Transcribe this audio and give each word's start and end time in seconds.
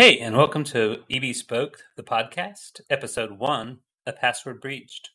Hey, 0.00 0.18
and 0.20 0.34
welcome 0.34 0.64
to 0.64 1.02
EB 1.10 1.34
Spoke, 1.34 1.84
the 1.94 2.02
podcast, 2.02 2.80
episode 2.88 3.32
one 3.32 3.80
A 4.06 4.14
Password 4.14 4.58
Breached. 4.58 5.10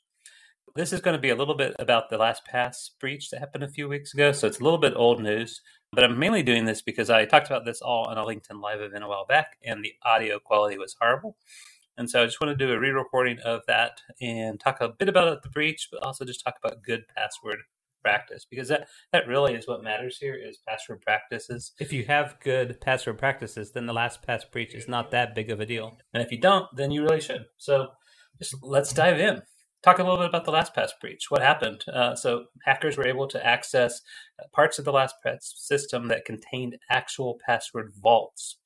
This 0.76 0.94
is 0.94 1.02
going 1.02 1.16
to 1.16 1.22
be 1.22 1.32
a 1.32 1.36
little 1.36 1.56
bit 1.56 1.76
about 1.80 2.12
the 2.12 2.20
LastPass 2.20 2.92
breach 3.00 3.32
that 3.32 3.40
happened 3.40 3.64
a 3.64 3.68
few 3.68 3.90
weeks 3.90 4.14
ago, 4.14 4.32
so 4.32 4.46
it's 4.46 4.60
a 4.60 4.64
little 4.64 4.78
bit 4.78 4.94
old 4.96 5.24
news. 5.24 5.62
But 5.92 6.04
I'm 6.04 6.20
mainly 6.20 6.44
doing 6.44 6.66
this 6.66 6.84
because 6.84 7.10
I 7.10 7.26
talked 7.26 7.48
about 7.48 7.66
this 7.66 7.82
all 7.82 8.06
on 8.06 8.20
a 8.20 8.24
LinkedIn 8.24 8.62
Live 8.62 8.80
event 8.80 9.04
a 9.04 9.08
while 9.08 9.26
back, 9.26 9.58
and 9.66 9.84
the 9.84 9.94
audio 10.04 10.38
quality 10.38 10.78
was 10.78 10.96
horrible. 11.02 11.36
And 11.98 12.08
so 12.08 12.22
I 12.22 12.26
just 12.26 12.40
want 12.40 12.56
to 12.56 12.66
do 12.66 12.72
a 12.72 12.80
re 12.80 12.92
recording 12.92 13.40
of 13.40 13.62
that 13.68 14.02
and 14.22 14.60
talk 14.60 14.82
a 14.82 14.90
bit 14.90 15.10
about 15.10 15.42
the 15.42 15.50
breach, 15.50 15.90
but 15.92 16.04
also 16.04 16.26
just 16.26 16.44
talk 16.46 16.58
about 16.64 16.84
good 16.84 17.06
password 17.08 17.62
practice 18.06 18.46
because 18.50 18.70
that 18.70 18.88
that 19.12 19.28
really 19.28 19.54
is 19.54 19.68
what 19.68 19.84
matters 19.84 20.18
here 20.20 20.36
is 20.36 20.60
password 20.68 21.02
practices. 21.02 21.74
If 21.80 21.92
you 21.92 22.06
have 22.06 22.38
good 22.44 22.80
password 22.82 23.18
practices, 23.18 23.72
then 23.72 23.88
the 23.88 23.94
last 23.94 24.16
LastPass 24.22 24.52
breach 24.52 24.76
is 24.76 24.88
not 24.88 25.12
that 25.12 25.36
big 25.36 25.50
of 25.50 25.60
a 25.60 25.66
deal. 25.66 25.98
And 26.14 26.22
if 26.22 26.32
you 26.32 26.40
don't, 26.40 26.68
then 26.76 26.92
you 26.92 27.04
really 27.04 27.22
should. 27.22 27.46
So 27.58 27.88
just 28.40 28.56
let's 28.62 28.94
dive 28.94 29.20
in. 29.20 29.42
Talk 29.84 30.00
a 30.00 30.04
little 30.04 30.18
bit 30.18 30.30
about 30.30 30.46
the 30.46 30.52
last 30.52 30.76
LastPass 30.76 30.92
breach. 31.00 31.26
What 31.30 31.42
happened? 31.42 31.84
Uh, 31.92 32.16
so 32.16 32.46
hackers 32.64 32.98
were 32.98 33.08
able 33.08 33.28
to 33.28 33.46
access 33.46 34.02
parts 34.54 34.80
of 34.80 34.86
the 34.86 34.92
last 34.92 35.16
LastPass 35.26 35.54
system 35.56 36.08
that 36.08 36.26
contained 36.26 36.78
actual 36.90 37.40
password 37.46 37.94
vaults. 38.02 38.58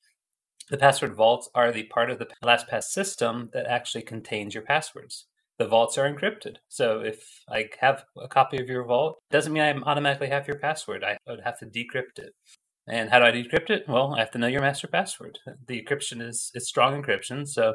The 0.70 0.78
password 0.78 1.14
vaults 1.14 1.48
are 1.54 1.72
the 1.72 1.84
part 1.84 2.10
of 2.10 2.18
the 2.18 2.28
LastPass 2.44 2.84
system 2.84 3.50
that 3.52 3.66
actually 3.66 4.02
contains 4.02 4.54
your 4.54 4.62
passwords 4.62 5.26
the 5.60 5.68
vaults 5.68 5.98
are 5.98 6.10
encrypted. 6.10 6.56
So 6.68 7.00
if 7.00 7.42
I 7.46 7.68
have 7.82 8.04
a 8.18 8.26
copy 8.26 8.56
of 8.56 8.68
your 8.68 8.82
vault, 8.82 9.18
doesn't 9.30 9.52
mean 9.52 9.62
I 9.62 9.74
automatically 9.74 10.30
have 10.30 10.48
your 10.48 10.58
password. 10.58 11.04
I 11.04 11.18
would 11.28 11.42
have 11.44 11.58
to 11.58 11.66
decrypt 11.66 12.18
it. 12.18 12.32
And 12.88 13.10
how 13.10 13.18
do 13.18 13.26
I 13.26 13.30
decrypt 13.30 13.68
it? 13.68 13.84
Well, 13.86 14.14
I 14.16 14.20
have 14.20 14.30
to 14.30 14.38
know 14.38 14.46
your 14.46 14.62
master 14.62 14.88
password. 14.88 15.38
The 15.66 15.84
encryption 15.84 16.26
is, 16.26 16.50
is 16.54 16.66
strong 16.66 17.00
encryption. 17.00 17.46
So 17.46 17.74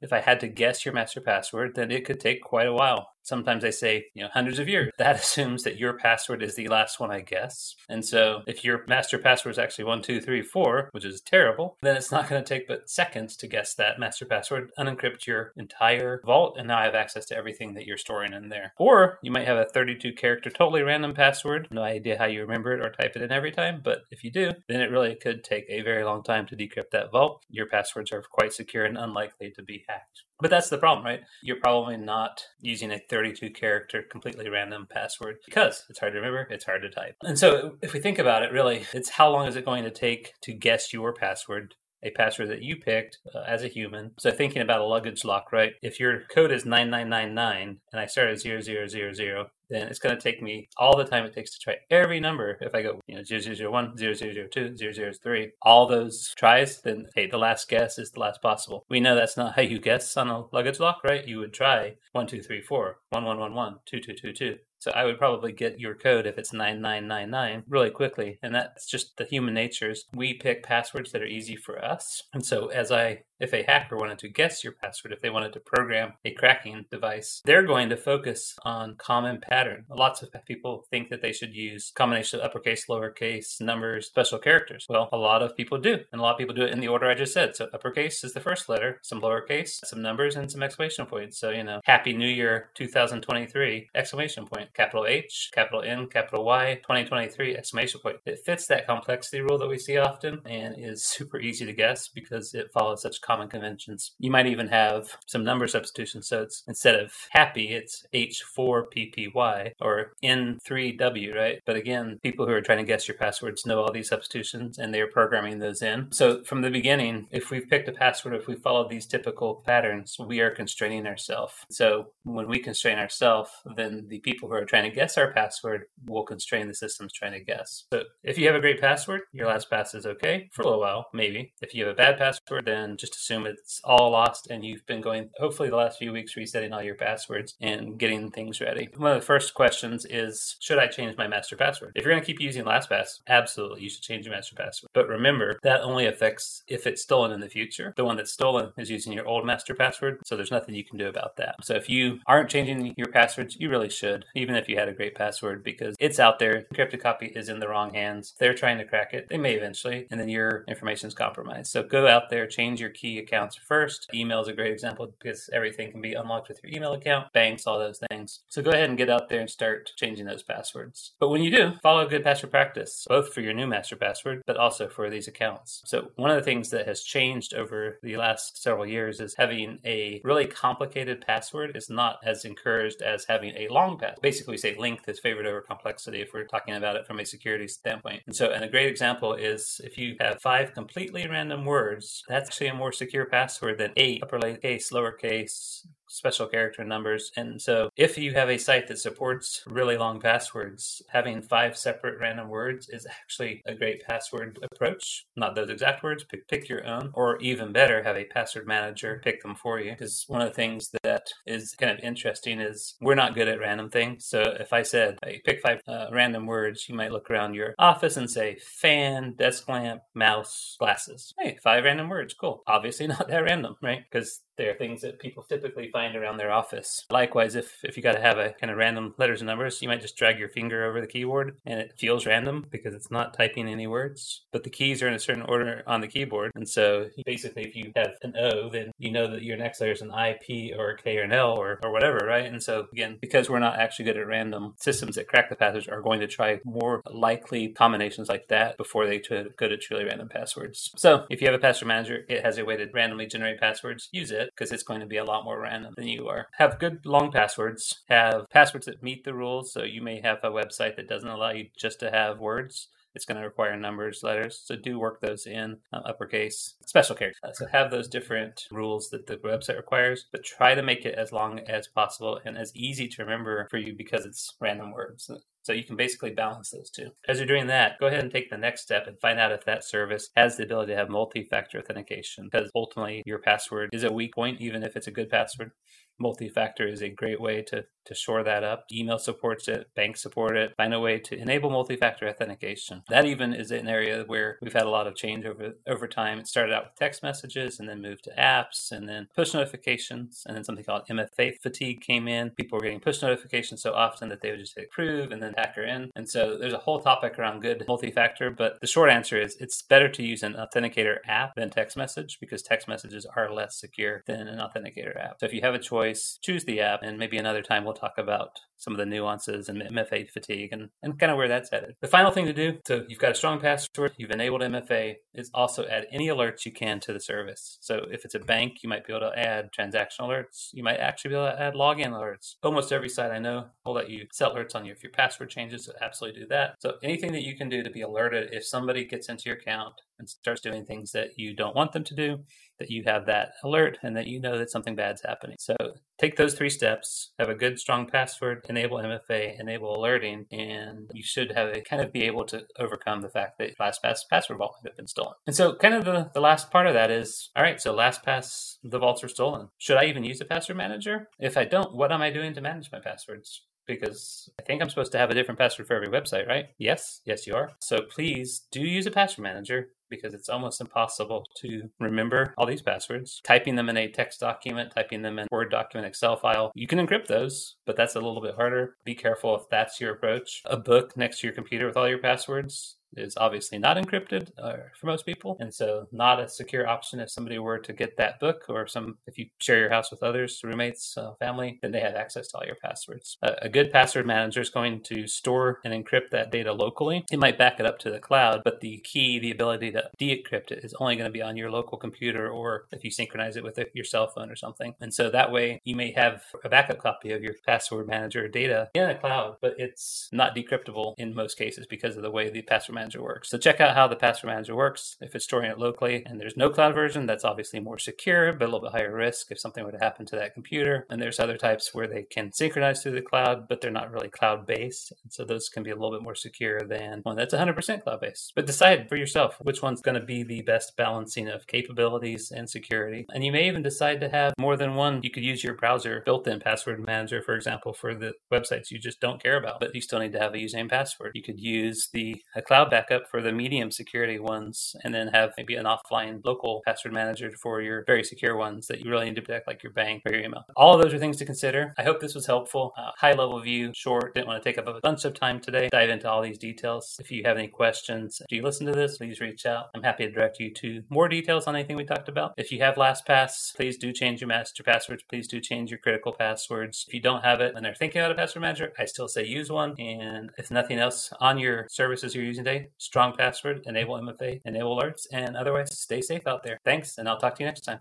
if 0.00 0.14
I 0.14 0.20
had 0.20 0.40
to 0.40 0.48
guess 0.48 0.86
your 0.86 0.94
master 0.94 1.20
password, 1.20 1.74
then 1.74 1.90
it 1.90 2.06
could 2.06 2.20
take 2.20 2.40
quite 2.40 2.68
a 2.68 2.72
while. 2.72 3.10
Sometimes 3.26 3.62
they 3.62 3.72
say, 3.72 4.06
you 4.14 4.22
know, 4.22 4.30
hundreds 4.32 4.58
of 4.58 4.68
years. 4.68 4.92
That 4.98 5.16
assumes 5.20 5.64
that 5.64 5.78
your 5.78 5.94
password 5.94 6.42
is 6.42 6.54
the 6.54 6.68
last 6.68 7.00
one 7.00 7.10
I 7.10 7.20
guess. 7.20 7.74
And 7.88 8.04
so 8.04 8.42
if 8.46 8.64
your 8.64 8.84
master 8.86 9.18
password 9.18 9.52
is 9.54 9.58
actually 9.58 9.84
one, 9.84 10.02
two, 10.02 10.20
three, 10.20 10.42
four, 10.42 10.88
which 10.92 11.04
is 11.04 11.20
terrible, 11.20 11.76
then 11.82 11.96
it's 11.96 12.12
not 12.12 12.28
going 12.28 12.42
to 12.42 12.48
take 12.48 12.68
but 12.68 12.88
seconds 12.88 13.36
to 13.38 13.46
guess 13.46 13.74
that 13.74 13.98
master 13.98 14.24
password, 14.24 14.70
unencrypt 14.78 15.26
your 15.26 15.52
entire 15.56 16.20
vault, 16.24 16.56
and 16.56 16.68
now 16.68 16.78
I 16.78 16.84
have 16.84 16.94
access 16.94 17.26
to 17.26 17.36
everything 17.36 17.74
that 17.74 17.86
you're 17.86 17.96
storing 17.96 18.32
in 18.32 18.48
there. 18.48 18.72
Or 18.78 19.18
you 19.22 19.30
might 19.30 19.46
have 19.46 19.58
a 19.58 19.64
32 19.64 20.12
character 20.12 20.50
totally 20.50 20.82
random 20.82 21.14
password. 21.14 21.68
No 21.70 21.82
idea 21.82 22.18
how 22.18 22.26
you 22.26 22.40
remember 22.40 22.72
it 22.72 22.80
or 22.80 22.90
type 22.90 23.16
it 23.16 23.22
in 23.22 23.32
every 23.32 23.52
time, 23.52 23.80
but 23.82 24.02
if 24.10 24.22
you 24.22 24.30
do, 24.30 24.52
then 24.68 24.80
it 24.80 24.90
really 24.90 25.14
could 25.14 25.42
take 25.42 25.66
a 25.68 25.82
very 25.82 26.04
long 26.04 26.22
time 26.22 26.46
to 26.46 26.56
decrypt 26.56 26.90
that 26.92 27.10
vault. 27.10 27.44
Your 27.48 27.66
passwords 27.66 28.12
are 28.12 28.22
quite 28.22 28.52
secure 28.52 28.84
and 28.84 28.96
unlikely 28.96 29.52
to 29.56 29.62
be 29.62 29.84
hacked. 29.88 30.22
But 30.40 30.50
that's 30.50 30.68
the 30.68 30.78
problem, 30.78 31.06
right? 31.06 31.20
You're 31.42 31.60
probably 31.60 31.96
not 31.96 32.42
using 32.60 32.92
a 32.92 32.98
32 32.98 33.50
character 33.50 34.02
completely 34.10 34.48
random 34.48 34.86
password 34.90 35.36
because 35.46 35.84
it's 35.88 35.98
hard 35.98 36.12
to 36.12 36.18
remember, 36.18 36.46
it's 36.50 36.64
hard 36.64 36.82
to 36.82 36.90
type. 36.90 37.16
And 37.22 37.38
so 37.38 37.76
if 37.82 37.92
we 37.92 38.00
think 38.00 38.18
about 38.18 38.42
it, 38.42 38.52
really, 38.52 38.84
it's 38.92 39.10
how 39.10 39.30
long 39.30 39.46
is 39.46 39.56
it 39.56 39.64
going 39.64 39.84
to 39.84 39.90
take 39.90 40.34
to 40.42 40.52
guess 40.52 40.92
your 40.92 41.12
password 41.12 41.74
a 42.02 42.10
password 42.10 42.50
that 42.50 42.62
you 42.62 42.76
picked 42.76 43.18
uh, 43.34 43.40
as 43.46 43.64
a 43.64 43.68
human. 43.68 44.12
So 44.18 44.30
thinking 44.30 44.62
about 44.62 44.80
a 44.80 44.84
luggage 44.84 45.24
lock, 45.24 45.50
right? 45.52 45.72
If 45.82 45.98
your 45.98 46.22
code 46.32 46.52
is 46.52 46.64
9999 46.64 47.80
and 47.92 48.00
I 48.00 48.06
start 48.06 48.28
at 48.28 48.40
0000, 48.40 49.46
then 49.68 49.88
it's 49.88 49.98
going 49.98 50.14
to 50.14 50.20
take 50.20 50.42
me 50.42 50.68
all 50.76 50.96
the 50.96 51.04
time 51.04 51.24
it 51.24 51.34
takes 51.34 51.52
to 51.52 51.58
try 51.58 51.76
every 51.90 52.20
number. 52.20 52.58
If 52.60 52.74
I 52.74 52.82
go, 52.82 53.00
you 53.06 53.16
know, 53.16 53.22
0001, 53.22 53.96
0002, 53.96 54.76
003, 55.12 55.50
all 55.62 55.86
those 55.86 56.32
tries, 56.36 56.80
then 56.82 57.06
hey, 57.14 57.26
the 57.26 57.38
last 57.38 57.68
guess 57.68 57.98
is 57.98 58.10
the 58.10 58.20
last 58.20 58.42
possible. 58.42 58.84
We 58.88 59.00
know 59.00 59.14
that's 59.14 59.36
not 59.36 59.54
how 59.56 59.62
you 59.62 59.78
guess 59.78 60.16
on 60.16 60.28
a 60.28 60.44
luggage 60.52 60.80
lock, 60.80 61.02
right? 61.04 61.26
You 61.26 61.38
would 61.38 61.52
try 61.52 61.96
1234, 62.12 62.98
1111, 63.10 63.78
2222. 63.86 64.58
So 64.78 64.90
I 64.92 65.04
would 65.04 65.18
probably 65.18 65.52
get 65.52 65.80
your 65.80 65.94
code 65.94 66.26
if 66.26 66.38
it's 66.38 66.52
9999 66.52 67.64
really 67.68 67.90
quickly. 67.90 68.38
And 68.42 68.54
that's 68.54 68.86
just 68.86 69.16
the 69.16 69.24
human 69.24 69.54
natures. 69.54 70.04
We 70.14 70.34
pick 70.34 70.62
passwords 70.62 71.12
that 71.12 71.22
are 71.22 71.26
easy 71.26 71.56
for 71.56 71.82
us. 71.84 72.24
And 72.32 72.44
so 72.44 72.68
as 72.68 72.92
I 72.92 73.22
if 73.38 73.52
a 73.52 73.64
hacker 73.64 73.96
wanted 73.96 74.18
to 74.18 74.28
guess 74.28 74.64
your 74.64 74.72
password, 74.72 75.12
if 75.12 75.20
they 75.20 75.30
wanted 75.30 75.52
to 75.52 75.60
program 75.60 76.14
a 76.24 76.32
cracking 76.32 76.86
device, 76.90 77.42
they're 77.44 77.66
going 77.66 77.88
to 77.90 77.96
focus 77.96 78.56
on 78.62 78.96
common 78.96 79.40
pattern. 79.40 79.84
Lots 79.90 80.22
of 80.22 80.30
people 80.46 80.86
think 80.90 81.10
that 81.10 81.22
they 81.22 81.32
should 81.32 81.54
use 81.54 81.92
combination 81.94 82.40
of 82.40 82.46
uppercase, 82.46 82.86
lowercase, 82.88 83.60
numbers, 83.60 84.06
special 84.06 84.38
characters. 84.38 84.86
Well, 84.88 85.08
a 85.12 85.18
lot 85.18 85.42
of 85.42 85.56
people 85.56 85.78
do, 85.78 85.98
and 86.12 86.20
a 86.20 86.22
lot 86.22 86.32
of 86.32 86.38
people 86.38 86.54
do 86.54 86.62
it 86.62 86.72
in 86.72 86.80
the 86.80 86.88
order 86.88 87.08
I 87.08 87.14
just 87.14 87.34
said. 87.34 87.56
So 87.56 87.68
uppercase 87.72 88.24
is 88.24 88.32
the 88.32 88.40
first 88.40 88.68
letter, 88.68 89.00
some 89.02 89.20
lowercase, 89.20 89.84
some 89.84 90.02
numbers, 90.02 90.36
and 90.36 90.50
some 90.50 90.62
exclamation 90.62 91.06
points. 91.06 91.38
So 91.38 91.50
you 91.50 91.64
know, 91.64 91.80
Happy 91.84 92.12
New 92.12 92.28
Year 92.28 92.70
2023! 92.74 93.90
Exclamation 93.94 94.46
point. 94.46 94.65
Capital 94.74 95.06
H, 95.06 95.50
capital 95.52 95.82
N, 95.82 96.06
capital 96.08 96.44
Y 96.44 96.74
2023! 96.82 97.56
Exclamation 97.56 98.00
point. 98.00 98.16
It 98.24 98.40
fits 98.44 98.66
that 98.66 98.86
complexity 98.86 99.40
rule 99.40 99.58
that 99.58 99.68
we 99.68 99.78
see 99.78 99.96
often, 99.96 100.40
and 100.44 100.74
is 100.78 101.04
super 101.04 101.38
easy 101.38 101.66
to 101.66 101.72
guess 101.72 102.08
because 102.08 102.54
it 102.54 102.72
follows 102.72 103.02
such 103.02 103.20
common 103.20 103.48
conventions. 103.48 104.14
You 104.18 104.30
might 104.30 104.46
even 104.46 104.68
have 104.68 105.16
some 105.26 105.44
number 105.44 105.66
substitution. 105.66 106.22
So 106.22 106.42
it's 106.42 106.62
instead 106.66 106.94
of 106.94 107.12
happy, 107.30 107.68
it's 107.72 108.06
H4PPY 108.14 109.72
or 109.80 110.12
N3W, 110.22 111.34
right? 111.34 111.60
But 111.64 111.76
again, 111.76 112.18
people 112.22 112.46
who 112.46 112.52
are 112.52 112.60
trying 112.60 112.78
to 112.78 112.84
guess 112.84 113.08
your 113.08 113.16
passwords 113.16 113.66
know 113.66 113.80
all 113.80 113.92
these 113.92 114.08
substitutions 114.08 114.78
and 114.78 114.92
they're 114.92 115.10
programming 115.10 115.58
those 115.58 115.82
in. 115.82 116.12
So 116.12 116.42
from 116.44 116.62
the 116.62 116.70
beginning, 116.70 117.26
if 117.30 117.50
we've 117.50 117.68
picked 117.68 117.88
a 117.88 117.92
password, 117.92 118.34
if 118.34 118.46
we 118.46 118.54
follow 118.54 118.88
these 118.88 119.06
typical 119.06 119.62
patterns, 119.66 120.16
we 120.18 120.40
are 120.40 120.50
constraining 120.50 121.06
ourselves. 121.06 121.54
So 121.70 122.08
when 122.24 122.48
we 122.48 122.58
constrain 122.58 122.98
ourselves, 122.98 123.50
then 123.76 124.06
the 124.08 124.20
people 124.20 124.48
who 124.48 124.55
are 124.56 124.64
trying 124.64 124.88
to 124.88 124.94
guess 124.94 125.18
our 125.18 125.32
password 125.32 125.84
will 126.04 126.24
constrain 126.24 126.68
the 126.68 126.74
systems 126.74 127.12
trying 127.12 127.32
to 127.32 127.40
guess. 127.40 127.84
So 127.92 128.02
if 128.22 128.38
you 128.38 128.46
have 128.46 128.56
a 128.56 128.60
great 128.60 128.80
password, 128.80 129.22
your 129.32 129.48
LastPass 129.48 129.94
is 129.94 130.06
okay 130.06 130.48
for 130.52 130.62
a 130.62 130.64
little 130.64 130.80
while, 130.80 131.06
maybe. 131.12 131.52
If 131.62 131.74
you 131.74 131.84
have 131.84 131.92
a 131.92 131.96
bad 131.96 132.18
password, 132.18 132.66
then 132.66 132.96
just 132.96 133.14
assume 133.14 133.46
it's 133.46 133.80
all 133.84 134.10
lost 134.10 134.48
and 134.50 134.64
you've 134.64 134.86
been 134.86 135.00
going, 135.00 135.30
hopefully, 135.38 135.70
the 135.70 135.76
last 135.76 135.98
few 135.98 136.12
weeks 136.12 136.36
resetting 136.36 136.72
all 136.72 136.82
your 136.82 136.94
passwords 136.94 137.54
and 137.60 137.98
getting 137.98 138.30
things 138.30 138.60
ready. 138.60 138.88
One 138.96 139.12
of 139.12 139.20
the 139.20 139.26
first 139.26 139.54
questions 139.54 140.06
is 140.08 140.56
Should 140.60 140.78
I 140.78 140.86
change 140.86 141.16
my 141.16 141.28
master 141.28 141.56
password? 141.56 141.92
If 141.94 142.04
you're 142.04 142.12
going 142.12 142.22
to 142.22 142.26
keep 142.26 142.40
using 142.40 142.64
LastPass, 142.64 143.20
absolutely, 143.28 143.82
you 143.82 143.90
should 143.90 144.02
change 144.02 144.26
your 144.26 144.34
master 144.34 144.54
password. 144.54 144.90
But 144.92 145.08
remember, 145.08 145.58
that 145.62 145.82
only 145.82 146.06
affects 146.06 146.62
if 146.68 146.86
it's 146.86 147.02
stolen 147.02 147.32
in 147.32 147.40
the 147.40 147.48
future. 147.48 147.94
The 147.96 148.04
one 148.04 148.16
that's 148.16 148.32
stolen 148.32 148.72
is 148.76 148.90
using 148.90 149.12
your 149.12 149.26
old 149.26 149.46
master 149.46 149.74
password, 149.74 150.20
so 150.24 150.36
there's 150.36 150.50
nothing 150.50 150.74
you 150.74 150.84
can 150.84 150.98
do 150.98 151.08
about 151.08 151.36
that. 151.36 151.56
So 151.62 151.74
if 151.74 151.88
you 151.88 152.20
aren't 152.26 152.50
changing 152.50 152.94
your 152.96 153.08
passwords, 153.08 153.56
you 153.58 153.70
really 153.70 153.90
should, 153.90 154.24
even 154.34 154.45
if 154.54 154.68
you 154.68 154.78
had 154.78 154.88
a 154.88 154.92
great 154.92 155.14
password, 155.14 155.64
because 155.64 155.96
it's 155.98 156.20
out 156.20 156.38
there. 156.38 156.66
Encrypted 156.72 157.02
copy 157.02 157.26
is 157.26 157.48
in 157.48 157.58
the 157.58 157.68
wrong 157.68 157.92
hands. 157.94 158.34
They're 158.38 158.54
trying 158.54 158.78
to 158.78 158.84
crack 158.84 159.12
it. 159.12 159.28
They 159.28 159.38
may 159.38 159.54
eventually, 159.54 160.06
and 160.10 160.20
then 160.20 160.28
your 160.28 160.64
information 160.68 161.08
is 161.08 161.14
compromised. 161.14 161.72
So 161.72 161.82
go 161.82 162.06
out 162.06 162.30
there, 162.30 162.46
change 162.46 162.80
your 162.80 162.90
key 162.90 163.18
accounts 163.18 163.56
first. 163.56 164.08
Email 164.14 164.40
is 164.40 164.48
a 164.48 164.52
great 164.52 164.72
example 164.72 165.12
because 165.18 165.50
everything 165.52 165.90
can 165.90 166.00
be 166.00 166.14
unlocked 166.14 166.48
with 166.48 166.60
your 166.62 166.72
email 166.72 166.92
account, 166.92 167.32
banks, 167.32 167.66
all 167.66 167.78
those 167.78 168.00
things. 168.10 168.40
So 168.48 168.62
go 168.62 168.70
ahead 168.70 168.88
and 168.88 168.98
get 168.98 169.10
out 169.10 169.28
there 169.28 169.40
and 169.40 169.50
start 169.50 169.90
changing 169.96 170.26
those 170.26 170.42
passwords. 170.42 171.14
But 171.18 171.30
when 171.30 171.42
you 171.42 171.50
do, 171.50 171.72
follow 171.82 172.06
good 172.08 172.24
password 172.24 172.50
practice, 172.50 173.06
both 173.08 173.32
for 173.32 173.40
your 173.40 173.54
new 173.54 173.66
master 173.66 173.96
password, 173.96 174.42
but 174.46 174.56
also 174.56 174.88
for 174.88 175.10
these 175.10 175.28
accounts. 175.28 175.82
So 175.86 176.10
one 176.16 176.30
of 176.30 176.36
the 176.36 176.42
things 176.42 176.70
that 176.70 176.86
has 176.86 177.02
changed 177.02 177.54
over 177.54 177.98
the 178.02 178.16
last 178.16 178.62
several 178.62 178.86
years 178.86 179.20
is 179.20 179.34
having 179.36 179.78
a 179.84 180.20
really 180.24 180.46
complicated 180.46 181.24
password 181.26 181.76
is 181.76 181.88
not 181.88 182.18
as 182.24 182.44
encouraged 182.44 183.02
as 183.02 183.24
having 183.24 183.54
a 183.56 183.68
long 183.68 183.98
password. 183.98 184.18
We 184.46 184.56
say 184.56 184.74
length 184.76 185.08
is 185.08 185.18
favored 185.18 185.46
over 185.46 185.60
complexity 185.60 186.20
if 186.20 186.32
we're 186.32 186.44
talking 186.44 186.74
about 186.74 186.96
it 186.96 187.06
from 187.06 187.20
a 187.20 187.24
security 187.24 187.68
standpoint. 187.68 188.22
And 188.26 188.34
so, 188.34 188.50
and 188.50 188.64
a 188.64 188.68
great 188.68 188.88
example 188.88 189.34
is 189.34 189.80
if 189.84 189.96
you 189.98 190.16
have 190.20 190.40
five 190.40 190.74
completely 190.74 191.26
random 191.26 191.64
words, 191.64 192.24
that's 192.28 192.48
actually 192.48 192.68
a 192.68 192.74
more 192.74 192.92
secure 192.92 193.26
password 193.26 193.78
than 193.78 193.92
eight 193.96 194.22
uppercase, 194.22 194.90
lowercase, 194.90 195.86
special 196.08 196.46
character 196.46 196.84
numbers. 196.84 197.30
And 197.36 197.60
so 197.60 197.90
if 197.96 198.18
you 198.18 198.34
have 198.34 198.50
a 198.50 198.58
site 198.58 198.88
that 198.88 198.98
supports 198.98 199.62
really 199.66 199.96
long 199.96 200.20
passwords, 200.20 201.02
having 201.08 201.42
five 201.42 201.76
separate 201.76 202.18
random 202.20 202.48
words 202.48 202.88
is 202.88 203.06
actually 203.06 203.62
a 203.66 203.74
great 203.74 204.04
password 204.06 204.58
approach. 204.62 205.26
Not 205.36 205.54
those 205.54 205.70
exact 205.70 206.02
words, 206.02 206.24
pick, 206.24 206.48
pick 206.48 206.68
your 206.68 206.86
own, 206.86 207.10
or 207.14 207.38
even 207.38 207.72
better, 207.72 208.02
have 208.02 208.16
a 208.16 208.24
password 208.24 208.66
manager 208.66 209.20
pick 209.24 209.42
them 209.42 209.54
for 209.54 209.80
you. 209.80 209.90
Because 209.90 210.24
one 210.28 210.40
of 210.40 210.48
the 210.48 210.54
things 210.54 210.90
that 211.02 211.28
is 211.46 211.74
kind 211.74 211.90
of 211.90 211.98
interesting 212.00 212.60
is 212.60 212.94
we're 213.00 213.14
not 213.14 213.34
good 213.34 213.48
at 213.48 213.58
random 213.58 213.90
things. 213.90 214.26
So 214.26 214.40
if 214.60 214.72
I 214.72 214.82
said, 214.82 215.18
hey, 215.24 215.40
pick 215.44 215.60
five 215.60 215.80
uh, 215.88 216.06
random 216.12 216.46
words, 216.46 216.88
you 216.88 216.94
might 216.94 217.12
look 217.12 217.30
around 217.30 217.54
your 217.54 217.74
office 217.78 218.16
and 218.16 218.30
say 218.30 218.58
fan, 218.60 219.34
desk 219.36 219.68
lamp, 219.68 220.02
mouse, 220.14 220.76
glasses. 220.78 221.32
Hey, 221.38 221.58
five 221.62 221.84
random 221.84 222.08
words. 222.08 222.34
Cool. 222.34 222.62
Obviously 222.66 223.06
not 223.08 223.28
that 223.28 223.44
random, 223.44 223.76
right? 223.82 224.04
Because 224.10 224.40
They 224.56 224.66
are 224.66 224.74
things 224.74 225.02
that 225.02 225.18
people 225.18 225.42
typically 225.42 225.90
find 225.90 226.16
around 226.16 226.38
their 226.38 226.52
office. 226.52 227.04
Likewise, 227.10 227.54
if, 227.54 227.84
if 227.84 227.96
you 227.96 228.02
got 228.02 228.12
to 228.12 228.20
have 228.20 228.38
a 228.38 228.54
kind 228.60 228.70
of 228.70 228.78
random 228.78 229.14
letters 229.18 229.40
and 229.40 229.46
numbers, 229.46 229.82
you 229.82 229.88
might 229.88 230.00
just 230.00 230.16
drag 230.16 230.38
your 230.38 230.48
finger 230.48 230.84
over 230.84 231.00
the 231.00 231.06
keyboard 231.06 231.58
and 231.66 231.78
it 231.78 231.94
feels 231.98 232.26
random 232.26 232.64
because 232.70 232.94
it's 232.94 233.10
not 233.10 233.34
typing 233.34 233.68
any 233.68 233.86
words. 233.86 234.44
But 234.52 234.64
the 234.64 234.70
keys 234.70 235.02
are 235.02 235.08
in 235.08 235.14
a 235.14 235.18
certain 235.18 235.42
order 235.42 235.82
on 235.86 236.00
the 236.00 236.08
keyboard. 236.08 236.52
And 236.54 236.68
so 236.68 237.08
basically, 237.24 237.64
if 237.64 237.76
you 237.76 237.92
have 237.96 238.14
an 238.22 238.34
O, 238.38 238.70
then 238.70 238.92
you 238.98 239.10
know 239.10 239.30
that 239.30 239.42
your 239.42 239.56
next 239.56 239.80
letter 239.80 239.92
is 239.92 240.02
an 240.02 240.10
I, 240.10 240.38
P, 240.40 240.72
or 240.76 240.90
a 240.90 240.96
K, 240.96 241.18
or 241.18 241.22
an 241.22 241.32
L, 241.32 241.52
or, 241.52 241.78
or 241.82 241.92
whatever, 241.92 242.18
right? 242.26 242.46
And 242.46 242.62
so 242.62 242.86
again, 242.92 243.18
because 243.20 243.50
we're 243.50 243.58
not 243.58 243.78
actually 243.78 244.06
good 244.06 244.16
at 244.16 244.26
random, 244.26 244.74
systems 244.78 245.16
that 245.16 245.28
crack 245.28 245.48
the 245.48 245.56
passwords 245.56 245.88
are 245.88 246.02
going 246.02 246.20
to 246.20 246.26
try 246.26 246.60
more 246.64 247.02
likely 247.10 247.68
combinations 247.68 248.28
like 248.28 248.48
that 248.48 248.76
before 248.76 249.06
they 249.06 249.18
go 249.18 249.68
to 249.68 249.76
truly 249.76 250.04
random 250.04 250.28
passwords. 250.28 250.90
So 250.96 251.26
if 251.30 251.40
you 251.40 251.48
have 251.48 251.54
a 251.54 251.58
password 251.58 251.88
manager, 251.88 252.24
it 252.28 252.44
has 252.44 252.58
a 252.58 252.64
way 252.64 252.76
to 252.76 252.88
randomly 252.92 253.26
generate 253.26 253.60
passwords. 253.60 254.08
Use 254.12 254.30
it 254.30 254.45
because 254.54 254.72
it's 254.72 254.82
going 254.82 255.00
to 255.00 255.06
be 255.06 255.16
a 255.16 255.24
lot 255.24 255.44
more 255.44 255.60
random 255.60 255.94
than 255.96 256.08
you 256.08 256.28
are. 256.28 256.48
Have 256.58 256.78
good 256.78 257.04
long 257.04 257.32
passwords. 257.32 258.02
Have 258.08 258.48
passwords 258.50 258.86
that 258.86 259.02
meet 259.02 259.24
the 259.24 259.34
rules. 259.34 259.72
So 259.72 259.82
you 259.82 260.02
may 260.02 260.20
have 260.20 260.38
a 260.42 260.50
website 260.50 260.96
that 260.96 261.08
doesn't 261.08 261.28
allow 261.28 261.50
you 261.50 261.66
just 261.78 262.00
to 262.00 262.10
have 262.10 262.38
words 262.38 262.88
it's 263.16 263.24
going 263.24 263.40
to 263.40 263.46
require 263.46 263.74
numbers, 263.76 264.22
letters. 264.22 264.60
So 264.62 264.76
do 264.76 264.98
work 264.98 265.22
those 265.22 265.46
in 265.46 265.78
uh, 265.90 266.02
uppercase, 266.04 266.74
special 266.84 267.16
characters. 267.16 267.40
Uh, 267.42 267.52
so 267.54 267.66
have 267.72 267.90
those 267.90 268.08
different 268.08 268.64
rules 268.70 269.08
that 269.08 269.26
the 269.26 269.38
website 269.38 269.78
requires, 269.78 270.26
but 270.30 270.44
try 270.44 270.74
to 270.74 270.82
make 270.82 271.06
it 271.06 271.14
as 271.14 271.32
long 271.32 271.60
as 271.60 271.88
possible 271.88 272.38
and 272.44 272.58
as 272.58 272.76
easy 272.76 273.08
to 273.08 273.22
remember 273.22 273.66
for 273.70 273.78
you 273.78 273.94
because 273.96 274.26
it's 274.26 274.54
random 274.60 274.92
words. 274.92 275.30
So 275.66 275.72
you 275.72 275.82
can 275.82 275.96
basically 275.96 276.30
balance 276.30 276.70
those 276.70 276.90
two. 276.90 277.08
As 277.26 277.38
you're 277.38 277.46
doing 277.48 277.66
that, 277.66 277.98
go 277.98 278.06
ahead 278.06 278.20
and 278.20 278.30
take 278.30 278.50
the 278.50 278.56
next 278.56 278.82
step 278.82 279.08
and 279.08 279.18
find 279.18 279.40
out 279.40 279.50
if 279.50 279.64
that 279.64 279.82
service 279.82 280.30
has 280.36 280.56
the 280.56 280.62
ability 280.62 280.92
to 280.92 280.96
have 280.96 281.08
multi 281.08 281.42
factor 281.42 281.80
authentication 281.80 282.44
because 282.44 282.70
ultimately 282.76 283.24
your 283.26 283.40
password 283.40 283.90
is 283.92 284.04
a 284.04 284.12
weak 284.12 284.32
point, 284.32 284.60
even 284.60 284.84
if 284.84 284.94
it's 284.94 285.08
a 285.08 285.10
good 285.10 285.28
password 285.28 285.72
multi-factor 286.18 286.86
is 286.86 287.02
a 287.02 287.08
great 287.08 287.40
way 287.40 287.62
to 287.62 287.84
to 288.06 288.14
shore 288.14 288.42
that 288.44 288.64
up. 288.64 288.84
Email 288.92 289.18
supports 289.18 289.68
it 289.68 289.88
banks 289.94 290.22
support 290.22 290.56
it 290.56 290.72
find 290.76 290.94
a 290.94 291.00
way 291.00 291.18
to 291.18 291.36
enable 291.36 291.70
multi-factor 291.70 292.28
authentication. 292.28 293.02
That 293.08 293.26
even 293.26 293.52
is 293.52 293.70
an 293.70 293.88
area 293.88 294.24
where 294.26 294.58
we've 294.62 294.72
had 294.72 294.86
a 294.86 294.90
lot 294.90 295.06
of 295.06 295.16
change 295.16 295.44
over 295.44 295.72
over 295.86 296.06
time. 296.06 296.38
It 296.38 296.46
started 296.46 296.72
out 296.72 296.84
with 296.84 296.96
text 296.96 297.22
messages 297.22 297.78
and 297.78 297.88
then 297.88 298.00
moved 298.00 298.24
to 298.24 298.30
apps 298.38 298.92
and 298.92 299.08
then 299.08 299.28
push 299.34 299.54
notifications 299.54 300.42
and 300.46 300.56
then 300.56 300.64
something 300.64 300.84
called 300.84 301.02
mfa 301.10 301.54
fatigue 301.62 302.00
came 302.00 302.28
in. 302.28 302.50
People 302.50 302.78
were 302.78 302.84
getting 302.84 303.00
push 303.00 303.22
notifications 303.22 303.82
so 303.82 303.92
often 303.92 304.28
that 304.28 304.40
they 304.40 304.50
would 304.50 304.60
just 304.60 304.76
hit 304.76 304.86
approve 304.90 305.32
and 305.32 305.42
then 305.42 305.54
hacker 305.56 305.82
in. 305.82 306.10
And 306.14 306.28
so 306.28 306.56
there's 306.56 306.72
a 306.72 306.78
whole 306.78 307.00
topic 307.00 307.38
around 307.38 307.62
good 307.62 307.84
multi-factor 307.88 308.50
but 308.50 308.78
the 308.80 308.86
short 308.86 309.10
answer 309.10 309.40
is 309.40 309.56
it's 309.60 309.82
better 309.82 310.08
to 310.08 310.22
use 310.22 310.42
an 310.42 310.54
authenticator 310.54 311.16
app 311.26 311.54
than 311.56 311.70
text 311.70 311.96
message 311.96 312.38
because 312.40 312.62
text 312.62 312.88
messages 312.88 313.26
are 313.36 313.52
less 313.52 313.78
secure 313.78 314.22
than 314.26 314.46
an 314.46 314.58
authenticator 314.58 315.18
app. 315.18 315.36
So 315.40 315.46
if 315.46 315.52
you 315.52 315.60
have 315.62 315.74
a 315.74 315.78
choice 315.78 316.05
choice, 316.06 316.38
choose 316.42 316.64
the 316.64 316.80
app, 316.80 317.00
and 317.02 317.18
maybe 317.18 317.36
another 317.36 317.62
time 317.62 317.84
we'll 317.84 317.94
talk 317.94 318.14
about 318.18 318.60
some 318.78 318.92
of 318.92 318.98
the 318.98 319.06
nuances 319.06 319.68
and 319.68 319.80
MFA 319.80 320.28
fatigue 320.28 320.70
and, 320.72 320.90
and 321.02 321.18
kind 321.18 321.32
of 321.32 321.38
where 321.38 321.48
that's 321.48 321.70
headed. 321.70 321.94
The 322.00 322.08
final 322.08 322.30
thing 322.30 322.44
to 322.44 322.52
do, 322.52 322.78
so 322.86 323.04
you've 323.08 323.18
got 323.18 323.32
a 323.32 323.34
strong 323.34 323.58
password, 323.58 324.12
you've 324.18 324.30
enabled 324.30 324.60
MFA, 324.60 325.14
is 325.34 325.50
also 325.54 325.86
add 325.86 326.06
any 326.12 326.28
alerts 326.28 326.66
you 326.66 326.72
can 326.72 327.00
to 327.00 327.12
the 327.12 327.20
service. 327.20 327.78
So 327.80 328.06
if 328.10 328.24
it's 328.24 328.34
a 328.34 328.38
bank, 328.38 328.82
you 328.82 328.88
might 328.88 329.06
be 329.06 329.14
able 329.14 329.30
to 329.30 329.38
add 329.38 329.72
transaction 329.72 330.26
alerts. 330.26 330.68
You 330.72 330.82
might 330.82 330.98
actually 330.98 331.30
be 331.30 331.34
able 331.36 331.46
to 331.46 331.60
add 331.60 331.74
login 331.74 332.10
alerts. 332.10 332.56
Almost 332.62 332.92
every 332.92 333.08
site 333.08 333.30
I 333.30 333.38
know 333.38 333.66
will 333.84 333.94
let 333.94 334.10
you 334.10 334.26
set 334.32 334.52
alerts 334.52 334.74
on 334.74 334.84
you 334.84 334.92
if 334.92 335.02
your 335.02 335.12
password 335.12 335.50
changes, 335.50 335.86
so 335.86 335.92
absolutely 336.02 336.42
do 336.42 336.46
that. 336.48 336.74
So 336.80 336.94
anything 337.02 337.32
that 337.32 337.44
you 337.44 337.56
can 337.56 337.68
do 337.68 337.82
to 337.82 337.90
be 337.90 338.02
alerted 338.02 338.50
if 338.52 338.66
somebody 338.66 339.04
gets 339.04 339.28
into 339.28 339.44
your 339.46 339.56
account 339.56 339.94
and 340.18 340.28
starts 340.28 340.60
doing 340.60 340.84
things 340.84 341.12
that 341.12 341.30
you 341.36 341.54
don't 341.54 341.76
want 341.76 341.92
them 341.92 342.04
to 342.04 342.14
do, 342.14 342.38
that 342.78 342.90
you 342.90 343.02
have 343.06 343.26
that 343.26 343.52
alert 343.64 343.98
and 344.02 344.16
that 344.16 344.26
you 344.26 344.40
know 344.40 344.58
that 344.58 344.70
something 344.70 344.94
bad's 344.94 345.22
happening. 345.22 345.56
So 345.58 345.76
take 346.18 346.36
those 346.36 346.54
three 346.54 346.70
steps, 346.70 347.32
have 347.38 347.48
a 347.48 347.54
good 347.54 347.78
strong 347.78 348.06
password, 348.06 348.64
enable 348.68 348.98
MFA, 348.98 349.58
enable 349.58 349.96
alerting, 349.96 350.46
and 350.50 351.10
you 351.12 351.22
should 351.22 351.52
have 351.52 351.68
a 351.68 351.80
kind 351.80 352.02
of 352.02 352.12
be 352.12 352.24
able 352.24 352.44
to 352.46 352.64
overcome 352.78 353.20
the 353.20 353.28
fact 353.28 353.58
that 353.58 353.78
LastPass 353.78 354.20
password 354.30 354.58
vault 354.58 354.76
might 354.82 354.90
have 354.90 354.96
been 354.96 355.06
stolen. 355.06 355.34
And 355.46 355.56
so 355.56 355.74
kind 355.74 355.94
of 355.94 356.04
the, 356.04 356.30
the 356.34 356.40
last 356.40 356.70
part 356.70 356.86
of 356.86 356.94
that 356.94 357.10
is, 357.10 357.50
all 357.56 357.62
right, 357.62 357.80
so 357.80 357.94
LastPass, 357.94 358.76
the 358.82 358.98
vaults 358.98 359.24
are 359.24 359.28
stolen. 359.28 359.68
Should 359.78 359.96
I 359.96 360.04
even 360.06 360.24
use 360.24 360.40
a 360.40 360.44
password 360.44 360.76
manager? 360.76 361.28
If 361.38 361.56
I 361.56 361.64
don't, 361.64 361.94
what 361.94 362.12
am 362.12 362.22
I 362.22 362.30
doing 362.30 362.54
to 362.54 362.60
manage 362.60 362.90
my 362.92 363.00
passwords? 363.00 363.62
Because 363.86 364.50
I 364.58 364.62
think 364.62 364.82
I'm 364.82 364.90
supposed 364.90 365.12
to 365.12 365.18
have 365.18 365.30
a 365.30 365.34
different 365.34 365.58
password 365.58 365.86
for 365.86 365.94
every 365.94 366.08
website, 366.08 366.46
right? 366.46 366.66
Yes, 366.78 367.20
yes, 367.24 367.46
you 367.46 367.54
are. 367.54 367.72
So 367.80 368.02
please 368.02 368.66
do 368.70 368.80
use 368.80 369.06
a 369.06 369.10
password 369.10 369.44
manager 369.44 369.90
because 370.08 370.34
it's 370.34 370.48
almost 370.48 370.80
impossible 370.80 371.44
to 371.56 371.90
remember 371.98 372.54
all 372.56 372.66
these 372.66 372.82
passwords. 372.82 373.40
Typing 373.44 373.74
them 373.76 373.88
in 373.88 373.96
a 373.96 374.08
text 374.08 374.40
document, 374.40 374.92
typing 374.94 375.22
them 375.22 375.38
in 375.38 375.48
Word 375.50 375.70
document, 375.70 376.06
Excel 376.06 376.36
file, 376.36 376.72
you 376.74 376.86
can 376.86 377.04
encrypt 377.04 377.26
those, 377.26 377.76
but 377.86 377.96
that's 377.96 378.14
a 378.14 378.20
little 378.20 378.40
bit 378.40 378.54
harder. 378.54 378.96
Be 379.04 379.14
careful 379.14 379.56
if 379.56 379.62
that's 379.70 380.00
your 380.00 380.12
approach. 380.12 380.62
A 380.66 380.76
book 380.76 381.16
next 381.16 381.40
to 381.40 381.46
your 381.46 381.54
computer 381.54 381.86
with 381.86 381.96
all 381.96 382.08
your 382.08 382.18
passwords, 382.18 382.95
is 383.16 383.36
obviously 383.36 383.78
not 383.78 383.96
encrypted 383.96 384.50
uh, 384.58 384.76
for 384.98 385.06
most 385.06 385.26
people, 385.26 385.56
and 385.60 385.72
so 385.72 386.06
not 386.12 386.40
a 386.40 386.48
secure 386.48 386.86
option 386.86 387.20
if 387.20 387.30
somebody 387.30 387.58
were 387.58 387.78
to 387.78 387.92
get 387.92 388.16
that 388.16 388.40
book, 388.40 388.64
or 388.68 388.86
some 388.86 389.18
if 389.26 389.38
you 389.38 389.46
share 389.58 389.78
your 389.78 389.90
house 389.90 390.10
with 390.10 390.22
others, 390.22 390.60
roommates, 390.62 391.16
uh, 391.16 391.32
family, 391.38 391.78
then 391.82 391.92
they 391.92 392.00
have 392.00 392.14
access 392.14 392.48
to 392.48 392.58
all 392.58 392.66
your 392.66 392.76
passwords. 392.82 393.36
A 393.42 393.68
good 393.68 393.90
password 393.90 394.26
manager 394.26 394.60
is 394.60 394.70
going 394.70 395.02
to 395.04 395.26
store 395.26 395.80
and 395.84 395.92
encrypt 395.92 396.30
that 396.32 396.50
data 396.50 396.72
locally. 396.72 397.24
It 397.30 397.38
might 397.38 397.58
back 397.58 397.80
it 397.80 397.86
up 397.86 397.98
to 398.00 398.10
the 398.10 398.18
cloud, 398.18 398.62
but 398.64 398.80
the 398.80 398.98
key, 398.98 399.38
the 399.38 399.50
ability 399.50 399.92
to 399.92 400.10
decrypt 400.20 400.70
it, 400.70 400.84
is 400.84 400.94
only 401.00 401.16
going 401.16 401.28
to 401.28 401.32
be 401.32 401.42
on 401.42 401.56
your 401.56 401.70
local 401.70 401.98
computer, 401.98 402.50
or 402.50 402.86
if 402.92 403.04
you 403.04 403.10
synchronize 403.10 403.56
it 403.56 403.64
with 403.64 403.78
your 403.94 404.04
cell 404.04 404.28
phone 404.28 404.50
or 404.50 404.56
something. 404.56 404.94
And 405.00 405.12
so 405.12 405.30
that 405.30 405.52
way, 405.52 405.80
you 405.84 405.96
may 405.96 406.12
have 406.12 406.42
a 406.64 406.68
backup 406.68 406.98
copy 406.98 407.32
of 407.32 407.42
your 407.42 407.54
password 407.66 408.06
manager 408.06 408.48
data 408.48 408.88
in 408.94 409.08
the 409.08 409.14
cloud, 409.14 409.56
but 409.60 409.74
it's 409.78 410.28
not 410.32 410.54
decryptable 410.54 411.14
in 411.18 411.34
most 411.34 411.56
cases 411.56 411.86
because 411.86 412.16
of 412.16 412.22
the 412.22 412.30
way 412.30 412.50
the 412.50 412.62
password 412.62 412.94
manager 412.94 413.05
Manager 413.06 413.22
works. 413.22 413.50
So 413.50 413.58
check 413.58 413.80
out 413.80 413.94
how 413.94 414.08
the 414.08 414.16
Password 414.16 414.50
Manager 414.50 414.74
works. 414.74 415.16
If 415.20 415.36
it's 415.36 415.44
storing 415.44 415.70
it 415.70 415.78
locally 415.78 416.24
and 416.26 416.40
there's 416.40 416.56
no 416.56 416.70
cloud 416.70 416.92
version, 416.92 417.24
that's 417.24 417.44
obviously 417.44 417.78
more 417.78 417.98
secure, 417.98 418.52
but 418.52 418.64
a 418.64 418.66
little 418.66 418.80
bit 418.80 418.90
higher 418.90 419.14
risk 419.14 419.52
if 419.52 419.60
something 419.60 419.84
were 419.84 419.92
to 419.92 419.98
happen 419.98 420.26
to 420.26 420.36
that 420.36 420.54
computer. 420.54 421.06
And 421.08 421.22
there's 421.22 421.38
other 421.38 421.56
types 421.56 421.94
where 421.94 422.08
they 422.08 422.24
can 422.24 422.52
synchronize 422.52 423.02
through 423.02 423.12
the 423.12 423.22
cloud, 423.22 423.68
but 423.68 423.80
they're 423.80 423.92
not 423.92 424.10
really 424.10 424.28
cloud 424.28 424.66
based. 424.66 425.12
And 425.22 425.32
so 425.32 425.44
those 425.44 425.68
can 425.68 425.84
be 425.84 425.90
a 425.90 425.94
little 425.94 426.10
bit 426.10 426.22
more 426.22 426.34
secure 426.34 426.80
than 426.80 427.20
one 427.22 427.36
that's 427.36 427.54
100% 427.54 428.02
cloud 428.02 428.20
based. 428.20 428.52
But 428.56 428.66
decide 428.66 429.08
for 429.08 429.16
yourself 429.16 429.56
which 429.60 429.82
one's 429.82 430.02
going 430.02 430.18
to 430.18 430.26
be 430.26 430.42
the 430.42 430.62
best 430.62 430.96
balancing 430.96 431.46
of 431.48 431.68
capabilities 431.68 432.50
and 432.50 432.68
security. 432.68 433.26
And 433.30 433.44
you 433.44 433.52
may 433.52 433.68
even 433.68 433.82
decide 433.82 434.20
to 434.22 434.28
have 434.30 434.52
more 434.58 434.76
than 434.76 434.96
one. 434.96 435.20
You 435.22 435.30
could 435.30 435.44
use 435.44 435.62
your 435.62 435.74
browser 435.74 436.22
built 436.26 436.48
in 436.48 436.58
password 436.58 437.06
manager, 437.06 437.40
for 437.40 437.54
example, 437.54 437.92
for 437.92 438.16
the 438.16 438.32
websites 438.52 438.90
you 438.90 438.98
just 438.98 439.20
don't 439.20 439.40
care 439.40 439.56
about, 439.56 439.78
but 439.78 439.94
you 439.94 440.00
still 440.00 440.18
need 440.18 440.32
to 440.32 440.40
have 440.40 440.54
a 440.54 440.58
username 440.58 440.90
password. 440.90 441.32
You 441.34 441.42
could 441.44 441.60
use 441.60 442.08
the 442.12 442.42
a 442.56 442.62
backup 442.96 443.28
for 443.30 443.40
the 443.42 443.52
medium 443.52 443.90
security 443.90 444.38
ones, 444.38 444.96
and 445.02 445.12
then 445.14 445.28
have 445.28 445.52
maybe 445.58 445.74
an 445.76 445.86
offline 445.94 446.40
local 446.44 446.82
password 446.86 447.12
manager 447.12 447.50
for 447.62 447.82
your 447.82 448.04
very 448.06 448.24
secure 448.24 448.56
ones 448.56 448.86
that 448.86 449.00
you 449.00 449.10
really 449.10 449.26
need 449.26 449.36
to 449.36 449.42
protect, 449.42 449.66
like 449.66 449.82
your 449.82 449.92
bank 449.92 450.22
or 450.24 450.32
your 450.32 450.44
email. 450.46 450.64
All 450.76 450.94
of 450.94 451.02
those 451.02 451.12
are 451.14 451.18
things 451.18 451.36
to 451.38 451.44
consider. 451.44 451.92
I 451.98 452.02
hope 452.02 452.20
this 452.20 452.34
was 452.34 452.46
helpful. 452.46 452.92
Uh, 452.96 453.10
high 453.16 453.32
level 453.32 453.60
view, 453.60 453.92
short. 453.94 454.34
Didn't 454.34 454.48
want 454.48 454.62
to 454.62 454.68
take 454.68 454.78
up 454.78 454.88
a 454.88 455.00
bunch 455.00 455.24
of 455.24 455.34
time 455.34 455.60
today. 455.60 455.88
Dive 455.92 456.10
into 456.10 456.30
all 456.30 456.42
these 456.42 456.58
details. 456.58 457.16
If 457.20 457.30
you 457.30 457.42
have 457.44 457.58
any 457.58 457.68
questions, 457.68 458.40
do 458.48 458.56
you 458.56 458.62
listen 458.62 458.86
to 458.86 458.92
this, 458.92 459.18
please 459.18 459.40
reach 459.40 459.66
out. 459.66 459.86
I'm 459.94 460.02
happy 460.02 460.24
to 460.24 460.30
direct 460.30 460.58
you 460.58 460.72
to 460.74 461.02
more 461.10 461.28
details 461.28 461.66
on 461.66 461.76
anything 461.76 461.96
we 461.96 462.04
talked 462.04 462.28
about. 462.28 462.54
If 462.56 462.72
you 462.72 462.80
have 462.80 462.94
LastPass, 462.94 463.74
please 463.76 463.96
do 463.98 464.12
change 464.12 464.40
your 464.40 464.48
master 464.48 464.82
passwords. 464.82 465.22
Please 465.28 465.48
do 465.48 465.60
change 465.60 465.90
your 465.90 465.98
critical 465.98 466.32
passwords. 466.32 467.04
If 467.08 467.14
you 467.14 467.20
don't 467.20 467.44
have 467.44 467.60
it 467.60 467.74
and 467.74 467.84
they're 467.84 467.94
thinking 467.94 468.20
about 468.20 468.32
a 468.32 468.34
password 468.34 468.62
manager, 468.62 468.92
I 468.98 469.04
still 469.04 469.28
say 469.28 469.44
use 469.44 469.70
one. 469.70 469.94
And 469.98 470.50
if 470.58 470.70
nothing 470.70 470.98
else 470.98 471.30
on 471.40 471.58
your 471.58 471.86
services 471.90 472.34
you're 472.34 472.44
using 472.44 472.64
today, 472.64 472.75
strong 472.98 473.34
password, 473.36 473.82
enable 473.86 474.14
MFA, 474.14 474.60
enable 474.64 474.96
alerts, 474.96 475.26
and 475.32 475.56
otherwise 475.56 475.98
stay 475.98 476.20
safe 476.20 476.46
out 476.46 476.62
there. 476.62 476.78
Thanks, 476.84 477.18
and 477.18 477.28
I'll 477.28 477.38
talk 477.38 477.56
to 477.56 477.62
you 477.62 477.68
next 477.68 477.82
time. 477.82 478.00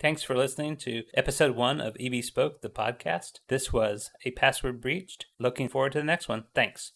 Thanks 0.00 0.22
for 0.22 0.34
listening 0.34 0.76
to 0.78 1.02
episode 1.14 1.54
one 1.54 1.80
of 1.80 1.96
EB 2.00 2.24
Spoke, 2.24 2.62
the 2.62 2.70
podcast. 2.70 3.40
This 3.48 3.70
was 3.72 4.10
a 4.24 4.30
password 4.30 4.80
breached. 4.80 5.26
Looking 5.38 5.68
forward 5.68 5.92
to 5.92 5.98
the 5.98 6.04
next 6.04 6.26
one. 6.26 6.44
Thanks. 6.54 6.92